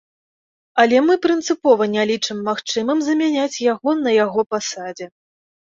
[0.83, 5.05] Але мы прынцыпова не лічым магчымым замяняць яго на яго пасадзе.